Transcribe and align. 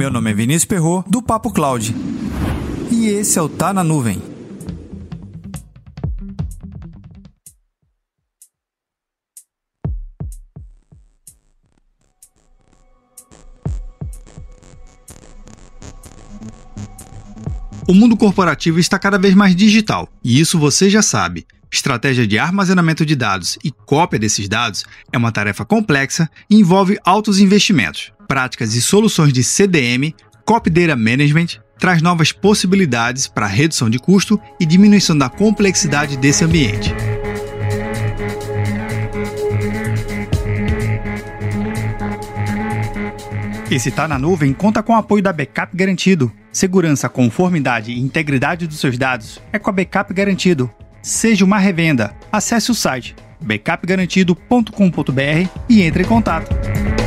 Meu 0.00 0.10
nome 0.10 0.30
é 0.30 0.34
Vinícius 0.34 0.64
Perro 0.64 1.04
do 1.06 1.20
Papo 1.20 1.52
Cloud. 1.52 1.94
E 2.90 3.08
esse 3.08 3.38
é 3.38 3.42
o 3.42 3.50
Tá 3.50 3.70
na 3.70 3.84
Nuvem. 3.84 4.22
O 17.86 17.92
mundo 17.92 18.16
corporativo 18.16 18.80
está 18.80 18.98
cada 18.98 19.18
vez 19.18 19.34
mais 19.34 19.54
digital, 19.54 20.08
e 20.24 20.40
isso 20.40 20.58
você 20.58 20.88
já 20.88 21.02
sabe. 21.02 21.46
Estratégia 21.70 22.26
de 22.26 22.38
armazenamento 22.38 23.04
de 23.04 23.14
dados 23.14 23.58
e 23.62 23.70
cópia 23.70 24.18
desses 24.18 24.48
dados 24.48 24.82
é 25.12 25.18
uma 25.18 25.30
tarefa 25.30 25.66
complexa 25.66 26.26
e 26.48 26.56
envolve 26.56 26.98
altos 27.04 27.38
investimentos. 27.38 28.10
Práticas 28.30 28.76
e 28.76 28.80
soluções 28.80 29.32
de 29.32 29.42
CDM, 29.42 30.14
Copy 30.44 30.70
Data 30.70 30.94
Management, 30.94 31.58
traz 31.80 32.00
novas 32.00 32.30
possibilidades 32.30 33.26
para 33.26 33.44
redução 33.44 33.90
de 33.90 33.98
custo 33.98 34.40
e 34.60 34.64
diminuição 34.64 35.18
da 35.18 35.28
complexidade 35.28 36.16
desse 36.16 36.44
ambiente. 36.44 36.94
Esse 43.68 43.90
Tá 43.90 44.06
na 44.06 44.16
Nuvem 44.16 44.52
conta 44.52 44.80
com 44.80 44.92
o 44.92 44.96
apoio 44.96 45.24
da 45.24 45.32
Backup 45.32 45.76
Garantido. 45.76 46.30
Segurança, 46.52 47.08
conformidade 47.08 47.90
e 47.90 47.98
integridade 47.98 48.68
dos 48.68 48.78
seus 48.78 48.96
dados 48.96 49.40
é 49.52 49.58
com 49.58 49.70
a 49.70 49.72
Backup 49.72 50.14
Garantido. 50.14 50.70
Seja 51.02 51.44
uma 51.44 51.58
revenda. 51.58 52.14
Acesse 52.30 52.70
o 52.70 52.76
site 52.76 53.16
backupgarantido.com.br 53.40 55.48
e 55.68 55.82
entre 55.82 56.04
em 56.04 56.06
contato. 56.06 56.99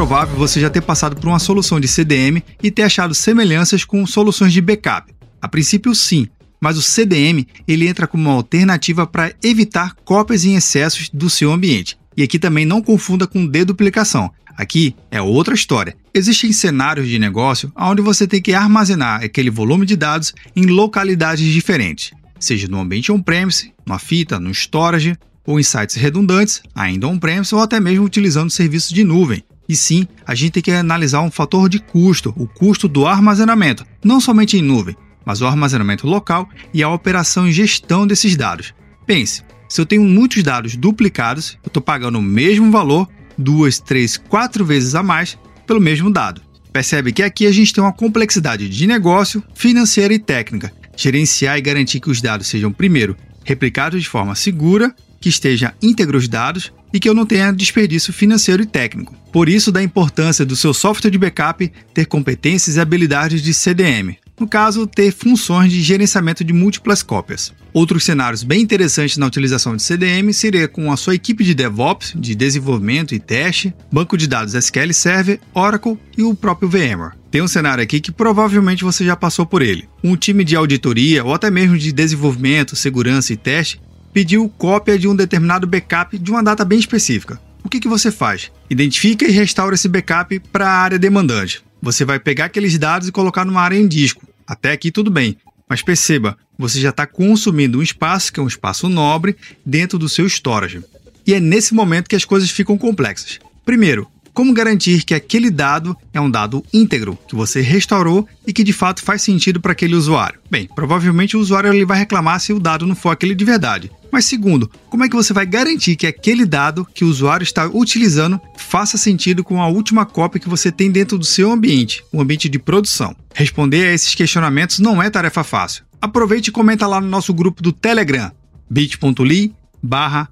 Provável 0.00 0.34
você 0.34 0.58
já 0.58 0.70
ter 0.70 0.80
passado 0.80 1.14
por 1.14 1.28
uma 1.28 1.38
solução 1.38 1.78
de 1.78 1.86
CDM 1.86 2.42
e 2.62 2.70
ter 2.70 2.84
achado 2.84 3.14
semelhanças 3.14 3.84
com 3.84 4.06
soluções 4.06 4.50
de 4.50 4.58
backup. 4.62 5.12
A 5.42 5.46
princípio, 5.46 5.94
sim, 5.94 6.26
mas 6.58 6.78
o 6.78 6.82
CDM 6.82 7.46
ele 7.68 7.86
entra 7.86 8.06
como 8.06 8.22
uma 8.22 8.32
alternativa 8.32 9.06
para 9.06 9.34
evitar 9.44 9.94
cópias 10.02 10.46
em 10.46 10.54
excessos 10.54 11.10
do 11.10 11.28
seu 11.28 11.52
ambiente. 11.52 11.98
E 12.16 12.22
aqui 12.22 12.38
também 12.38 12.64
não 12.64 12.80
confunda 12.80 13.26
com 13.26 13.44
deduplicação. 13.44 14.30
Aqui 14.56 14.96
é 15.10 15.20
outra 15.20 15.52
história. 15.52 15.94
Existem 16.14 16.50
cenários 16.50 17.06
de 17.06 17.18
negócio 17.18 17.70
onde 17.76 18.00
você 18.00 18.26
tem 18.26 18.40
que 18.40 18.54
armazenar 18.54 19.22
aquele 19.22 19.50
volume 19.50 19.84
de 19.84 19.96
dados 19.96 20.32
em 20.56 20.64
localidades 20.64 21.44
diferentes, 21.44 22.12
seja 22.38 22.66
no 22.66 22.80
ambiente 22.80 23.12
on-premise, 23.12 23.74
numa 23.84 23.98
fita, 23.98 24.40
no 24.40 24.50
storage, 24.50 25.14
ou 25.46 25.60
em 25.60 25.62
sites 25.62 25.96
redundantes, 25.96 26.62
ainda 26.74 27.06
on-premise 27.06 27.54
ou 27.54 27.60
até 27.60 27.78
mesmo 27.78 28.06
utilizando 28.06 28.48
serviços 28.48 28.94
de 28.94 29.04
nuvem. 29.04 29.44
E 29.70 29.76
sim, 29.76 30.04
a 30.26 30.34
gente 30.34 30.54
tem 30.54 30.62
que 30.64 30.72
analisar 30.72 31.20
um 31.20 31.30
fator 31.30 31.68
de 31.68 31.78
custo, 31.78 32.34
o 32.36 32.44
custo 32.48 32.88
do 32.88 33.06
armazenamento, 33.06 33.86
não 34.04 34.20
somente 34.20 34.56
em 34.56 34.62
nuvem, 34.62 34.96
mas 35.24 35.40
o 35.40 35.46
armazenamento 35.46 36.08
local 36.08 36.48
e 36.74 36.82
a 36.82 36.90
operação 36.90 37.46
e 37.46 37.52
gestão 37.52 38.04
desses 38.04 38.34
dados. 38.34 38.74
Pense, 39.06 39.44
se 39.68 39.80
eu 39.80 39.86
tenho 39.86 40.02
muitos 40.02 40.42
dados 40.42 40.74
duplicados, 40.74 41.56
eu 41.62 41.68
estou 41.68 41.80
pagando 41.80 42.18
o 42.18 42.22
mesmo 42.22 42.68
valor 42.68 43.08
duas, 43.38 43.78
três, 43.78 44.16
quatro 44.16 44.64
vezes 44.64 44.96
a 44.96 45.04
mais 45.04 45.38
pelo 45.68 45.80
mesmo 45.80 46.10
dado. 46.10 46.42
Percebe 46.72 47.12
que 47.12 47.22
aqui 47.22 47.46
a 47.46 47.52
gente 47.52 47.72
tem 47.72 47.84
uma 47.84 47.92
complexidade 47.92 48.68
de 48.68 48.86
negócio, 48.88 49.40
financeira 49.54 50.12
e 50.12 50.18
técnica. 50.18 50.72
Gerenciar 50.96 51.56
e 51.58 51.62
garantir 51.62 52.00
que 52.00 52.10
os 52.10 52.20
dados 52.20 52.48
sejam, 52.48 52.72
primeiro, 52.72 53.16
replicados 53.44 54.02
de 54.02 54.08
forma 54.08 54.34
segura, 54.34 54.92
que 55.20 55.28
esteja 55.28 55.74
íntegros 55.82 56.20
os 56.20 56.28
dados 56.28 56.72
e 56.92 56.98
que 56.98 57.08
eu 57.08 57.14
não 57.14 57.26
tenha 57.26 57.52
desperdício 57.52 58.12
financeiro 58.12 58.62
e 58.62 58.66
técnico. 58.66 59.14
Por 59.32 59.48
isso, 59.48 59.70
da 59.70 59.82
importância 59.82 60.44
do 60.44 60.56
seu 60.56 60.74
software 60.74 61.10
de 61.10 61.18
backup 61.18 61.70
ter 61.94 62.06
competências 62.06 62.76
e 62.76 62.80
habilidades 62.80 63.42
de 63.42 63.54
CDM, 63.54 64.16
no 64.38 64.48
caso, 64.48 64.86
ter 64.86 65.12
funções 65.12 65.70
de 65.70 65.82
gerenciamento 65.82 66.42
de 66.42 66.52
múltiplas 66.52 67.02
cópias. 67.02 67.52
Outros 67.72 68.04
cenários 68.04 68.42
bem 68.42 68.62
interessantes 68.62 69.18
na 69.18 69.26
utilização 69.26 69.76
de 69.76 69.82
CDM 69.82 70.32
seria 70.32 70.66
com 70.66 70.90
a 70.90 70.96
sua 70.96 71.14
equipe 71.14 71.44
de 71.44 71.54
DevOps, 71.54 72.14
de 72.16 72.34
desenvolvimento 72.34 73.14
e 73.14 73.20
teste, 73.20 73.72
banco 73.92 74.16
de 74.16 74.26
dados 74.26 74.54
SQL 74.54 74.92
Server, 74.92 75.38
Oracle 75.54 75.98
e 76.16 76.22
o 76.22 76.34
próprio 76.34 76.70
VMware. 76.70 77.12
Tem 77.30 77.42
um 77.42 77.46
cenário 77.46 77.84
aqui 77.84 78.00
que 78.00 78.10
provavelmente 78.10 78.82
você 78.82 79.04
já 79.04 79.14
passou 79.14 79.46
por 79.46 79.62
ele. 79.62 79.86
Um 80.02 80.16
time 80.16 80.42
de 80.42 80.56
auditoria 80.56 81.22
ou 81.22 81.32
até 81.34 81.50
mesmo 81.50 81.78
de 81.78 81.92
desenvolvimento, 81.92 82.74
segurança 82.74 83.32
e 83.32 83.36
teste 83.36 83.78
pediu 84.12 84.48
cópia 84.48 84.98
de 84.98 85.08
um 85.08 85.14
determinado 85.14 85.66
backup 85.66 86.18
de 86.18 86.30
uma 86.30 86.42
data 86.42 86.64
bem 86.64 86.78
específica. 86.78 87.40
O 87.62 87.68
que, 87.68 87.80
que 87.80 87.88
você 87.88 88.10
faz? 88.10 88.50
Identifica 88.68 89.26
e 89.26 89.30
restaura 89.30 89.74
esse 89.74 89.88
backup 89.88 90.38
para 90.52 90.68
a 90.68 90.78
área 90.78 90.98
demandante. 90.98 91.62
Você 91.82 92.04
vai 92.04 92.18
pegar 92.18 92.46
aqueles 92.46 92.76
dados 92.78 93.08
e 93.08 93.12
colocar 93.12 93.44
numa 93.44 93.60
área 93.60 93.76
em 93.76 93.88
disco. 93.88 94.26
Até 94.46 94.72
aqui 94.72 94.90
tudo 94.90 95.10
bem. 95.10 95.36
Mas 95.68 95.82
perceba, 95.82 96.36
você 96.58 96.80
já 96.80 96.90
está 96.90 97.06
consumindo 97.06 97.78
um 97.78 97.82
espaço, 97.82 98.32
que 98.32 98.40
é 98.40 98.42
um 98.42 98.48
espaço 98.48 98.88
nobre, 98.88 99.36
dentro 99.64 99.98
do 99.98 100.08
seu 100.08 100.26
storage. 100.26 100.82
E 101.26 101.32
é 101.32 101.40
nesse 101.40 101.74
momento 101.74 102.08
que 102.08 102.16
as 102.16 102.24
coisas 102.24 102.50
ficam 102.50 102.76
complexas. 102.76 103.38
Primeiro, 103.64 104.08
como 104.32 104.52
garantir 104.52 105.04
que 105.04 105.14
aquele 105.14 105.50
dado 105.50 105.96
é 106.12 106.20
um 106.20 106.30
dado 106.30 106.64
íntegro, 106.72 107.18
que 107.28 107.34
você 107.34 107.60
restaurou 107.60 108.26
e 108.46 108.52
que 108.52 108.64
de 108.64 108.72
fato 108.72 109.02
faz 109.02 109.22
sentido 109.22 109.60
para 109.60 109.72
aquele 109.72 109.94
usuário? 109.94 110.40
Bem, 110.50 110.68
provavelmente 110.74 111.36
o 111.36 111.40
usuário 111.40 111.72
ele 111.72 111.84
vai 111.84 111.98
reclamar 111.98 112.40
se 112.40 112.52
o 112.52 112.60
dado 112.60 112.86
não 112.86 112.94
for 112.94 113.10
aquele 113.10 113.34
de 113.34 113.44
verdade. 113.44 113.90
Mas 114.10 114.24
segundo, 114.24 114.70
como 114.88 115.04
é 115.04 115.08
que 115.08 115.14
você 115.14 115.32
vai 115.32 115.46
garantir 115.46 115.96
que 115.96 116.06
aquele 116.06 116.44
dado 116.44 116.86
que 116.94 117.04
o 117.04 117.08
usuário 117.08 117.44
está 117.44 117.66
utilizando 117.66 118.40
faça 118.56 118.98
sentido 118.98 119.44
com 119.44 119.62
a 119.62 119.68
última 119.68 120.04
cópia 120.04 120.40
que 120.40 120.48
você 120.48 120.72
tem 120.72 120.90
dentro 120.90 121.16
do 121.16 121.24
seu 121.24 121.50
ambiente, 121.50 122.04
o 122.12 122.20
ambiente 122.20 122.48
de 122.48 122.58
produção? 122.58 123.14
Responder 123.34 123.86
a 123.86 123.92
esses 123.92 124.14
questionamentos 124.14 124.78
não 124.78 125.02
é 125.02 125.08
tarefa 125.08 125.44
fácil. 125.44 125.84
Aproveite 126.00 126.48
e 126.48 126.52
comenta 126.52 126.86
lá 126.86 127.00
no 127.00 127.08
nosso 127.08 127.32
grupo 127.32 127.62
do 127.62 127.72
Telegram, 127.72 128.32
bit.ly 128.68 129.54
barra 129.82 130.28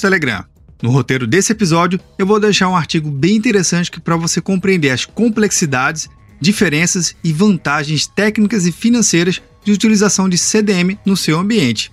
Telegram. 0.00 0.44
No 0.82 0.90
roteiro 0.90 1.26
desse 1.26 1.52
episódio, 1.52 2.00
eu 2.18 2.26
vou 2.26 2.40
deixar 2.40 2.68
um 2.68 2.76
artigo 2.76 3.10
bem 3.10 3.36
interessante 3.36 3.90
para 4.00 4.16
você 4.16 4.40
compreender 4.40 4.90
as 4.90 5.04
complexidades, 5.04 6.08
diferenças 6.40 7.14
e 7.22 7.32
vantagens 7.32 8.06
técnicas 8.06 8.66
e 8.66 8.72
financeiras 8.72 9.40
de 9.64 9.70
utilização 9.70 10.28
de 10.28 10.36
CDM 10.36 10.98
no 11.06 11.16
seu 11.16 11.38
ambiente. 11.38 11.92